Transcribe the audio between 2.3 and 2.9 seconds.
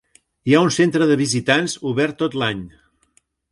l'any.